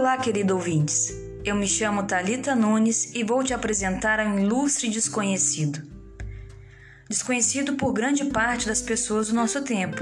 Olá, 0.00 0.16
querido 0.16 0.54
ouvintes. 0.54 1.12
Eu 1.44 1.54
me 1.54 1.68
chamo 1.68 2.04
Talita 2.04 2.54
Nunes 2.54 3.14
e 3.14 3.22
vou 3.22 3.44
te 3.44 3.52
apresentar 3.52 4.18
um 4.20 4.38
ilustre 4.38 4.88
desconhecido. 4.88 5.82
Desconhecido 7.06 7.74
por 7.74 7.92
grande 7.92 8.24
parte 8.24 8.66
das 8.66 8.80
pessoas 8.80 9.28
do 9.28 9.34
nosso 9.34 9.60
tempo, 9.60 9.98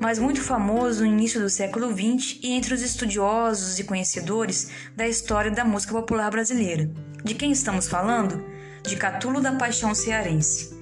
mas 0.00 0.20
muito 0.20 0.40
famoso 0.40 1.00
no 1.00 1.10
início 1.10 1.40
do 1.40 1.50
século 1.50 1.90
XX 1.90 2.38
e 2.44 2.52
entre 2.52 2.74
os 2.74 2.80
estudiosos 2.80 3.80
e 3.80 3.84
conhecedores 3.84 4.70
da 4.94 5.08
história 5.08 5.50
da 5.50 5.64
música 5.64 5.94
popular 5.94 6.30
brasileira. 6.30 6.88
De 7.24 7.34
quem 7.34 7.50
estamos 7.50 7.88
falando? 7.88 8.44
De 8.84 8.94
Catulo 8.94 9.40
da 9.40 9.56
Paixão 9.56 9.96
Cearense. 9.96 10.78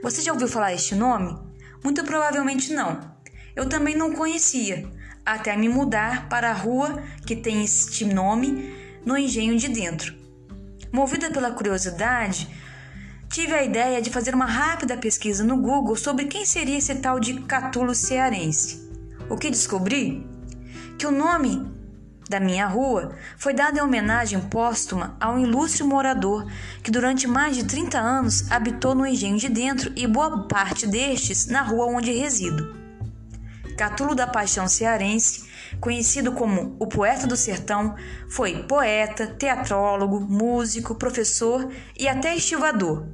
Você 0.00 0.22
já 0.22 0.32
ouviu 0.32 0.46
falar 0.46 0.72
este 0.72 0.94
nome? 0.94 1.36
Muito 1.82 2.04
provavelmente 2.04 2.72
não. 2.72 3.00
Eu 3.56 3.68
também 3.68 3.96
não 3.96 4.12
conhecia, 4.12 4.88
até 5.24 5.56
me 5.56 5.68
mudar 5.68 6.28
para 6.28 6.50
a 6.50 6.54
rua 6.54 7.02
que 7.26 7.36
tem 7.36 7.62
este 7.64 8.04
nome 8.04 8.74
no 9.04 9.16
engenho 9.16 9.56
de 9.56 9.68
dentro. 9.68 10.14
Movida 10.92 11.30
pela 11.30 11.50
curiosidade, 11.50 12.48
tive 13.30 13.54
a 13.54 13.62
ideia 13.62 14.02
de 14.02 14.10
fazer 14.10 14.34
uma 14.34 14.44
rápida 14.44 14.96
pesquisa 14.96 15.42
no 15.42 15.56
Google 15.56 15.96
sobre 15.96 16.26
quem 16.26 16.44
seria 16.44 16.78
esse 16.78 16.94
tal 16.96 17.18
de 17.18 17.40
Catulo 17.42 17.94
cearense. 17.94 18.90
O 19.30 19.36
que 19.36 19.50
descobri? 19.50 20.26
Que 20.98 21.06
o 21.06 21.10
nome 21.10 21.66
da 22.28 22.38
minha 22.38 22.66
rua 22.66 23.14
foi 23.36 23.54
dado 23.54 23.78
em 23.78 23.80
homenagem 23.80 24.40
póstuma 24.40 25.16
a 25.20 25.30
um 25.30 25.38
ilustre 25.38 25.82
morador 25.82 26.46
que 26.82 26.90
durante 26.90 27.26
mais 27.26 27.56
de 27.56 27.64
30 27.64 27.98
anos 27.98 28.50
habitou 28.50 28.94
no 28.94 29.06
engenho 29.06 29.38
de 29.38 29.48
dentro 29.48 29.92
e 29.96 30.06
boa 30.06 30.46
parte 30.46 30.86
destes 30.86 31.46
na 31.46 31.62
rua 31.62 31.86
onde 31.86 32.12
resido. 32.12 32.81
Catulo 33.76 34.14
da 34.14 34.26
Paixão 34.26 34.68
Cearense, 34.68 35.44
conhecido 35.80 36.32
como 36.32 36.76
o 36.78 36.86
Poeta 36.86 37.26
do 37.26 37.36
Sertão, 37.36 37.94
foi 38.28 38.62
poeta, 38.64 39.26
teatrólogo, 39.26 40.20
músico, 40.20 40.94
professor 40.94 41.70
e 41.98 42.08
até 42.08 42.36
estivador. 42.36 43.06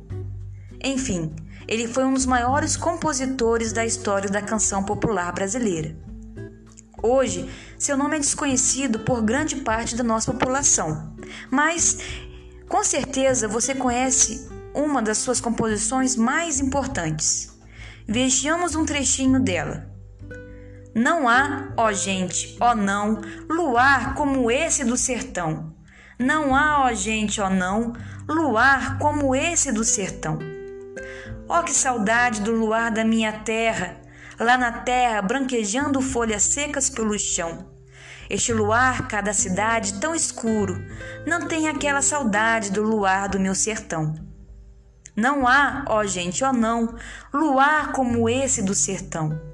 Enfim, 0.83 1.35
ele 1.67 1.87
foi 1.87 2.05
um 2.05 2.15
dos 2.15 2.27
maiores 2.27 2.77
compositores 2.77 3.73
da 3.73 3.85
história 3.85 4.29
da 4.29 4.41
canção 4.41 4.83
popular 4.83 5.33
brasileira. 5.33 5.97
Hoje, 7.03 7.49
seu 7.79 7.97
nome 7.97 8.17
é 8.17 8.21
desconhecido 8.21 9.01
por 9.01 9.23
grande 9.23 9.57
parte 9.57 9.95
da 9.95 10.03
nossa 10.03 10.33
população, 10.33 11.15
mas 11.51 11.99
com 12.69 12.83
certeza 12.83 13.47
você 13.47 13.75
conhece 13.75 14.49
uma 14.75 15.01
das 15.01 15.19
suas 15.19 15.41
composições 15.41 16.17
mais 16.17 16.59
importantes. 16.61 17.57
Vejamos 18.07 18.75
um 18.75 18.85
trechinho 18.85 19.39
dela. 19.39 19.98
Não 20.99 21.29
há, 21.29 21.69
ó 21.77 21.93
gente, 21.93 22.57
ó 22.59 22.75
não, 22.75 23.21
luar 23.49 24.17
como 24.17 24.51
esse 24.51 24.85
do 24.85 24.97
sertão. 24.97 25.73
Não 26.19 26.57
há, 26.57 26.87
ó 26.87 26.93
gente, 26.93 27.41
ó 27.41 27.49
não, 27.49 27.93
luar 28.29 28.99
como 28.99 29.33
esse 29.33 29.71
do 29.71 29.85
sertão. 29.85 30.41
Ó 31.49 31.63
que 31.63 31.73
saudade 31.73 32.41
do 32.41 32.51
luar 32.51 32.91
da 32.91 33.05
minha 33.05 33.33
terra, 33.33 34.01
lá 34.41 34.59
na 34.59 34.73
terra 34.73 35.23
branquejando 35.23 36.03
folhas 36.03 36.43
secas 36.43 36.91
pelo 36.91 37.17
chão. 37.17 37.71
Este 38.29 38.53
luar, 38.53 39.07
cada 39.07 39.33
cidade 39.33 40.01
tão 40.01 40.17
escuro, 40.17 40.85
não 41.25 41.47
tem 41.47 41.69
aquela 41.69 42.03
saudade 42.03 42.73
do 42.73 42.83
luar 42.83 43.29
do 43.29 43.39
meu 43.39 43.55
sertão. 43.55 44.17
Não 45.15 45.47
há, 45.47 45.85
ó 45.87 46.05
gente, 46.05 46.43
ó 46.43 46.53
não, 46.53 46.97
luar 47.33 47.93
como 47.93 48.29
esse 48.29 48.61
do 48.61 48.75
sertão. 48.75 49.48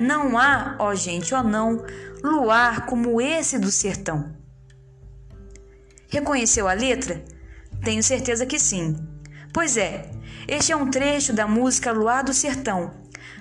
Não 0.00 0.38
há, 0.38 0.76
ó 0.78 0.94
gente, 0.94 1.34
ó 1.34 1.42
não, 1.42 1.84
luar 2.24 2.86
como 2.86 3.20
esse 3.20 3.58
do 3.58 3.70
sertão. 3.70 4.34
Reconheceu 6.08 6.66
a 6.66 6.72
letra? 6.72 7.22
Tenho 7.84 8.02
certeza 8.02 8.46
que 8.46 8.58
sim. 8.58 8.96
Pois 9.52 9.76
é, 9.76 10.10
este 10.48 10.72
é 10.72 10.76
um 10.76 10.90
trecho 10.90 11.34
da 11.34 11.46
música 11.46 11.92
Luar 11.92 12.24
do 12.24 12.32
Sertão, 12.32 12.92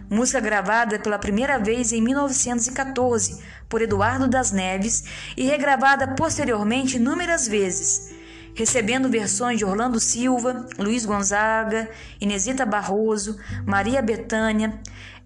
música 0.10 0.42
gravada 0.42 1.00
pela 1.00 1.18
primeira 1.18 1.58
vez 1.58 1.94
em 1.94 2.02
1914 2.02 3.42
por 3.70 3.82
Eduardo 3.82 4.28
das 4.28 4.52
Neves 4.52 5.06
e 5.38 5.46
regravada 5.46 6.10
posteriormente 6.10 6.98
inúmeras 6.98 7.48
vezes, 7.48 8.14
recebendo 8.54 9.10
versões 9.10 9.60
de 9.60 9.64
Orlando 9.64 10.00
Silva, 10.00 10.68
Luiz 10.78 11.06
Gonzaga, 11.06 11.90
Inesita 12.20 12.66
Barroso, 12.66 13.40
Maria 13.66 14.02
Bethânia, 14.02 14.78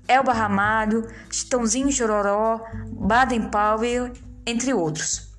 Elba 0.08 0.34
Ramalho, 0.34 1.08
Chitãozinho 1.30 1.92
Chororó, 1.92 2.62
Baden 2.92 3.50
Powell, 3.50 4.12
entre 4.46 4.74
outros. 4.74 5.30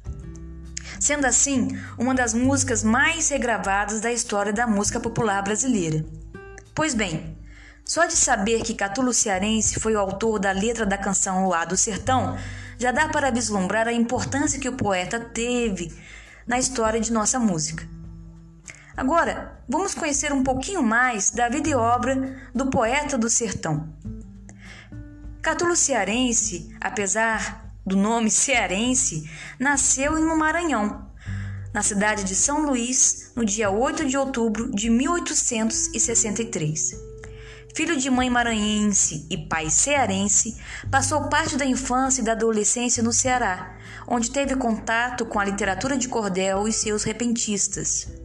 Sendo 0.99 1.27
assim, 1.27 1.79
uma 1.99 2.15
das 2.15 2.33
músicas 2.33 2.83
mais 2.83 3.29
regravadas 3.29 4.01
da 4.01 4.11
história 4.11 4.53
da 4.53 4.67
música 4.67 4.99
popular 4.99 5.43
brasileira. 5.43 6.05
Pois 6.75 6.95
bem, 6.95 7.37
só 7.85 8.07
de 8.07 8.15
saber 8.15 8.63
que 8.63 8.75
Catulo 8.75 9.13
Cearense 9.13 9.79
foi 9.79 9.95
o 9.95 10.01
autor 10.01 10.39
da 10.39 10.51
letra 10.51 10.87
da 10.87 10.97
canção 10.97 11.45
Luar 11.45 11.67
do 11.67 11.77
Sertão, 11.77 12.39
já 12.79 12.91
dá 12.91 13.09
para 13.09 13.31
vislumbrar 13.31 13.87
a 13.87 13.93
importância 13.93 14.59
que 14.59 14.69
o 14.69 14.77
poeta 14.77 15.21
teve 15.21 15.95
na 16.47 16.59
história 16.59 16.99
de 16.99 17.13
nossa 17.13 17.39
música. 17.39 17.87
Agora, 18.97 19.61
vamos 19.69 19.95
conhecer 19.95 20.33
um 20.33 20.43
pouquinho 20.43 20.83
mais 20.83 21.31
da 21.31 21.49
vida 21.49 21.69
e 21.69 21.75
obra 21.75 22.37
do 22.55 22.71
poeta 22.71 23.19
do 23.19 23.29
sertão. 23.29 23.89
Catulo 25.45 25.77
Cearense, 25.77 26.75
apesar 26.81 27.71
do 27.85 27.95
nome 27.95 28.31
cearense, 28.31 29.29
nasceu 29.61 30.19
no 30.19 30.39
Maranhão, 30.39 31.07
na 31.71 31.83
cidade 31.83 32.25
de 32.25 32.35
São 32.35 32.65
Luís, 32.65 33.31
no 33.37 33.45
dia 33.45 33.69
8 33.69 34.07
de 34.07 34.17
outubro 34.17 34.71
de 34.71 34.89
1863. 34.89 36.93
Filho 37.75 37.95
de 37.95 38.09
mãe 38.09 38.31
maranhense 38.31 39.27
e 39.29 39.37
pai 39.37 39.69
cearense, 39.69 40.57
passou 40.91 41.29
parte 41.29 41.59
da 41.59 41.67
infância 41.67 42.23
e 42.23 42.25
da 42.25 42.33
adolescência 42.33 43.03
no 43.03 43.13
Ceará, 43.13 43.77
onde 44.09 44.31
teve 44.31 44.57
contato 44.57 45.27
com 45.27 45.39
a 45.39 45.45
literatura 45.45 45.99
de 45.99 46.09
cordel 46.09 46.67
e 46.67 46.73
seus 46.73 47.05
repentistas. 47.05 48.24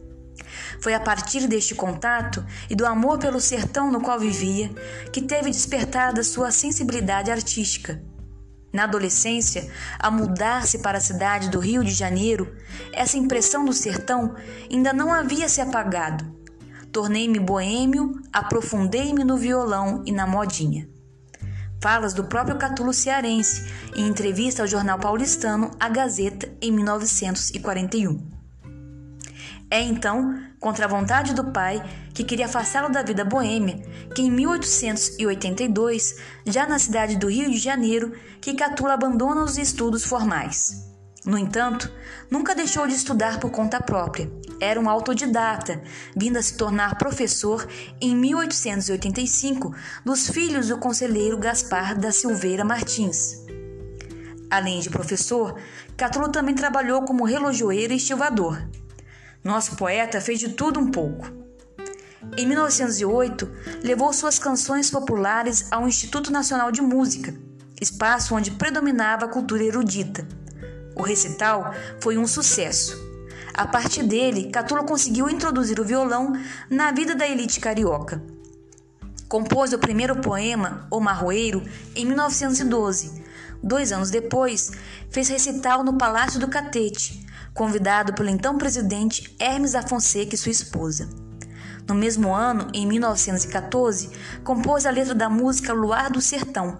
Foi 0.80 0.94
a 0.94 1.00
partir 1.00 1.46
deste 1.46 1.74
contato 1.74 2.44
e 2.68 2.74
do 2.74 2.86
amor 2.86 3.18
pelo 3.18 3.40
sertão 3.40 3.90
no 3.90 4.00
qual 4.00 4.18
vivia 4.18 4.70
que 5.12 5.20
teve 5.20 5.50
despertada 5.50 6.24
sua 6.24 6.50
sensibilidade 6.50 7.30
artística. 7.30 8.02
Na 8.72 8.84
adolescência, 8.84 9.68
a 9.98 10.10
mudar-se 10.10 10.78
para 10.78 10.98
a 10.98 11.00
cidade 11.00 11.50
do 11.50 11.58
Rio 11.58 11.82
de 11.82 11.90
Janeiro, 11.90 12.56
essa 12.92 13.18
impressão 13.18 13.64
do 13.64 13.72
sertão 13.72 14.34
ainda 14.70 14.92
não 14.92 15.12
havia 15.12 15.48
se 15.48 15.60
apagado. 15.60 16.24
Tornei-me 16.92 17.38
boêmio, 17.38 18.20
aprofundei-me 18.32 19.24
no 19.24 19.36
violão 19.36 20.02
e 20.06 20.12
na 20.12 20.26
modinha. 20.26 20.88
Falas 21.80 22.12
do 22.12 22.24
próprio 22.24 22.58
Catulo 22.58 22.92
cearense 22.92 23.72
em 23.96 24.06
entrevista 24.06 24.62
ao 24.62 24.68
jornal 24.68 24.98
paulistano 24.98 25.70
A 25.80 25.88
Gazeta 25.88 26.52
em 26.60 26.70
1941. 26.70 28.39
É 29.70 29.80
então, 29.80 30.42
contra 30.58 30.84
a 30.84 30.88
vontade 30.88 31.32
do 31.32 31.52
pai, 31.52 31.80
que 32.12 32.24
queria 32.24 32.46
afastá-lo 32.46 32.90
da 32.90 33.04
vida 33.04 33.24
boêmia, 33.24 33.80
que 34.14 34.22
em 34.22 34.30
1882, 34.30 36.16
já 36.44 36.66
na 36.66 36.78
cidade 36.78 37.16
do 37.16 37.30
Rio 37.30 37.48
de 37.48 37.56
Janeiro, 37.56 38.12
que 38.40 38.54
Catulo 38.54 38.90
abandona 38.90 39.44
os 39.44 39.56
estudos 39.56 40.04
formais. 40.04 40.90
No 41.24 41.38
entanto, 41.38 41.92
nunca 42.28 42.54
deixou 42.54 42.86
de 42.88 42.94
estudar 42.94 43.38
por 43.38 43.50
conta 43.50 43.80
própria. 43.80 44.28
Era 44.58 44.80
um 44.80 44.90
autodidata, 44.90 45.80
vindo 46.16 46.38
a 46.38 46.42
se 46.42 46.56
tornar 46.56 46.98
professor 46.98 47.68
em 48.00 48.16
1885 48.16 49.72
dos 50.04 50.28
filhos 50.28 50.68
do 50.68 50.78
conselheiro 50.78 51.38
Gaspar 51.38 51.96
da 51.96 52.10
Silveira 52.10 52.64
Martins. 52.64 53.44
Além 54.50 54.80
de 54.80 54.90
professor, 54.90 55.54
Catulo 55.96 56.28
também 56.30 56.54
trabalhou 56.54 57.02
como 57.02 57.24
relojoeiro 57.24 57.92
e 57.92 57.96
estivador. 57.96 58.60
Nosso 59.42 59.76
poeta 59.76 60.20
fez 60.20 60.38
de 60.38 60.50
tudo 60.50 60.78
um 60.78 60.90
pouco. 60.90 61.26
Em 62.36 62.46
1908, 62.46 63.50
levou 63.82 64.12
suas 64.12 64.38
canções 64.38 64.90
populares 64.90 65.66
ao 65.70 65.88
Instituto 65.88 66.30
Nacional 66.30 66.70
de 66.70 66.82
Música, 66.82 67.34
espaço 67.80 68.34
onde 68.34 68.50
predominava 68.50 69.24
a 69.24 69.28
cultura 69.28 69.64
erudita. 69.64 70.26
O 70.94 71.02
recital 71.02 71.74
foi 72.00 72.18
um 72.18 72.26
sucesso. 72.26 72.94
A 73.54 73.66
partir 73.66 74.02
dele, 74.02 74.50
Catulo 74.50 74.84
conseguiu 74.84 75.28
introduzir 75.30 75.80
o 75.80 75.84
violão 75.84 76.34
na 76.68 76.92
vida 76.92 77.14
da 77.14 77.26
elite 77.26 77.60
carioca. 77.60 78.22
Compôs 79.26 79.72
o 79.72 79.78
primeiro 79.78 80.16
poema, 80.16 80.86
O 80.90 81.00
Marroeiro, 81.00 81.62
em 81.96 82.04
1912. 82.04 83.22
Dois 83.62 83.90
anos 83.90 84.10
depois, 84.10 84.70
fez 85.10 85.28
recital 85.28 85.82
no 85.82 85.96
Palácio 85.96 86.38
do 86.38 86.48
Catete, 86.48 87.26
convidado 87.54 88.12
pelo 88.14 88.28
então 88.28 88.58
presidente 88.58 89.34
Hermes 89.38 89.72
da 89.72 89.82
Fonseca 89.82 90.34
e 90.34 90.38
sua 90.38 90.52
esposa. 90.52 91.08
No 91.88 91.94
mesmo 91.94 92.32
ano, 92.34 92.68
em 92.72 92.86
1914, 92.86 94.10
compôs 94.44 94.86
a 94.86 94.90
letra 94.90 95.14
da 95.14 95.28
música 95.28 95.72
Luar 95.72 96.10
do 96.10 96.20
Sertão, 96.20 96.78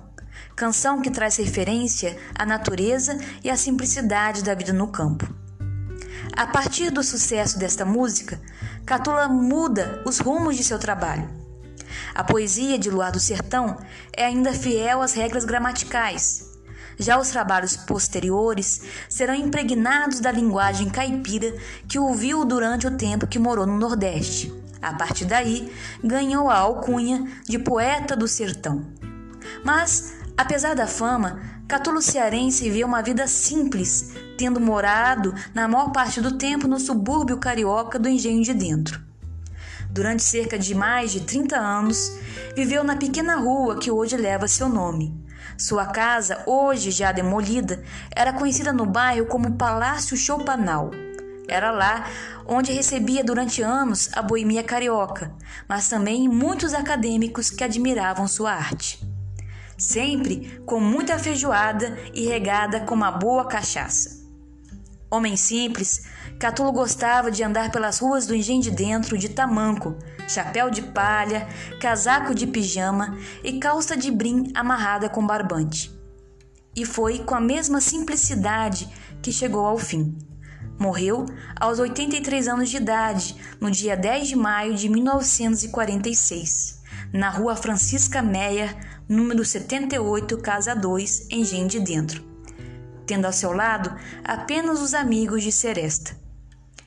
canção 0.54 1.00
que 1.00 1.10
traz 1.10 1.36
referência 1.36 2.16
à 2.34 2.46
natureza 2.46 3.18
e 3.42 3.50
à 3.50 3.56
simplicidade 3.56 4.44
da 4.44 4.54
vida 4.54 4.72
no 4.72 4.88
campo. 4.88 5.28
A 6.36 6.46
partir 6.46 6.90
do 6.90 7.02
sucesso 7.02 7.58
desta 7.58 7.84
música, 7.84 8.40
Catula 8.86 9.28
muda 9.28 10.02
os 10.06 10.18
rumos 10.18 10.56
de 10.56 10.62
seu 10.62 10.78
trabalho. 10.78 11.28
A 12.14 12.22
poesia 12.22 12.78
de 12.78 12.90
Luar 12.90 13.10
do 13.10 13.20
Sertão 13.20 13.76
é 14.16 14.24
ainda 14.24 14.52
fiel 14.52 15.02
às 15.02 15.12
regras 15.12 15.44
gramaticais. 15.44 16.50
Já 17.00 17.18
os 17.18 17.30
trabalhos 17.30 17.78
posteriores 17.78 18.82
serão 19.08 19.34
impregnados 19.34 20.20
da 20.20 20.30
linguagem 20.30 20.90
caipira 20.90 21.56
que 21.88 21.98
ouviu 21.98 22.44
durante 22.44 22.86
o 22.86 22.90
tempo 22.90 23.26
que 23.26 23.38
morou 23.38 23.66
no 23.66 23.78
Nordeste. 23.78 24.52
A 24.82 24.92
partir 24.92 25.24
daí, 25.24 25.72
ganhou 26.04 26.50
a 26.50 26.58
alcunha 26.58 27.26
de 27.48 27.58
poeta 27.58 28.14
do 28.14 28.28
sertão. 28.28 28.86
Mas, 29.64 30.12
apesar 30.36 30.74
da 30.74 30.86
fama, 30.86 31.40
Catulo 31.66 32.02
Cearense 32.02 32.64
viveu 32.64 32.86
uma 32.86 33.02
vida 33.02 33.26
simples, 33.26 34.12
tendo 34.36 34.60
morado 34.60 35.34
na 35.54 35.66
maior 35.66 35.92
parte 35.92 36.20
do 36.20 36.36
tempo 36.36 36.68
no 36.68 36.78
subúrbio 36.78 37.38
carioca 37.38 37.98
do 37.98 38.10
Engenho 38.10 38.42
de 38.42 38.52
Dentro. 38.52 39.00
Durante 39.90 40.22
cerca 40.22 40.58
de 40.58 40.74
mais 40.74 41.12
de 41.12 41.20
30 41.20 41.56
anos, 41.56 42.12
viveu 42.54 42.84
na 42.84 42.96
pequena 42.96 43.36
rua 43.36 43.78
que 43.78 43.90
hoje 43.90 44.18
leva 44.18 44.46
seu 44.46 44.68
nome. 44.68 45.19
Sua 45.60 45.84
casa, 45.84 46.42
hoje 46.46 46.90
já 46.90 47.12
demolida, 47.12 47.82
era 48.16 48.32
conhecida 48.32 48.72
no 48.72 48.86
bairro 48.86 49.26
como 49.26 49.58
Palácio 49.58 50.16
Chopanal. 50.16 50.90
Era 51.46 51.70
lá 51.70 52.06
onde 52.46 52.72
recebia 52.72 53.22
durante 53.22 53.60
anos 53.60 54.08
a 54.14 54.22
boemia 54.22 54.64
carioca, 54.64 55.30
mas 55.68 55.86
também 55.86 56.26
muitos 56.30 56.72
acadêmicos 56.72 57.50
que 57.50 57.62
admiravam 57.62 58.26
sua 58.26 58.52
arte. 58.52 59.06
Sempre 59.76 60.62
com 60.64 60.80
muita 60.80 61.18
feijoada 61.18 61.94
e 62.14 62.26
regada 62.26 62.80
com 62.80 62.94
uma 62.94 63.10
boa 63.10 63.46
cachaça. 63.46 64.19
Homem 65.10 65.36
simples, 65.36 66.04
Catulo 66.38 66.70
gostava 66.70 67.32
de 67.32 67.42
andar 67.42 67.72
pelas 67.72 67.98
ruas 67.98 68.28
do 68.28 68.34
engenho 68.34 68.62
de 68.62 68.70
dentro 68.70 69.18
de 69.18 69.28
tamanco, 69.28 69.98
chapéu 70.28 70.70
de 70.70 70.82
palha, 70.82 71.48
casaco 71.80 72.32
de 72.32 72.46
pijama 72.46 73.18
e 73.42 73.58
calça 73.58 73.96
de 73.96 74.08
brim 74.08 74.52
amarrada 74.54 75.08
com 75.08 75.26
barbante. 75.26 75.90
E 76.76 76.86
foi 76.86 77.18
com 77.18 77.34
a 77.34 77.40
mesma 77.40 77.80
simplicidade 77.80 78.88
que 79.20 79.32
chegou 79.32 79.66
ao 79.66 79.76
fim. 79.76 80.16
Morreu 80.78 81.26
aos 81.58 81.80
83 81.80 82.46
anos 82.46 82.70
de 82.70 82.76
idade, 82.76 83.34
no 83.60 83.68
dia 83.68 83.96
10 83.96 84.28
de 84.28 84.36
maio 84.36 84.74
de 84.74 84.88
1946, 84.88 86.80
na 87.12 87.28
rua 87.28 87.56
Francisca 87.56 88.22
Meia, 88.22 88.78
número 89.08 89.44
78, 89.44 90.38
casa 90.38 90.72
2, 90.74 91.26
Engenho 91.30 91.66
de 91.66 91.80
Dentro, 91.80 92.29
tendo 93.10 93.24
ao 93.24 93.32
seu 93.32 93.52
lado 93.52 93.92
apenas 94.22 94.80
os 94.80 94.94
amigos 94.94 95.42
de 95.42 95.50
Seresta. 95.50 96.16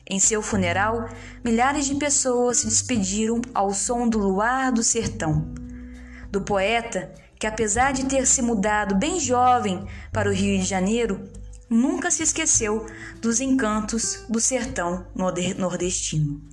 Em 0.10 0.22
seu 0.22 0.42
funeral, 0.42 1.10
milhares 1.44 1.86
de 1.86 1.96
pessoas 1.96 2.60
se 2.60 2.68
despediram 2.68 3.42
ao 3.54 3.74
som 3.74 4.08
do 4.08 4.20
luar 4.20 4.72
do 4.72 4.82
sertão. 4.82 5.54
Do 6.32 6.40
poeta, 6.40 7.14
que 7.38 7.46
apesar 7.46 7.92
de 7.92 8.06
ter 8.06 8.26
se 8.26 8.42
mudado 8.42 8.96
bem 8.96 9.20
jovem 9.20 9.86
para 10.14 10.30
o 10.30 10.34
Rio 10.34 10.58
de 10.58 10.64
Janeiro, 10.64 11.30
nunca 11.70 12.10
se 12.10 12.24
esqueceu 12.24 12.86
dos 13.22 13.42
encantos 13.42 14.24
do 14.30 14.40
sertão 14.40 15.06
nordestino. 15.14 16.53